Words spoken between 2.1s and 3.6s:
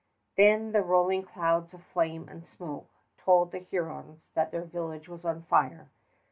and smoke told the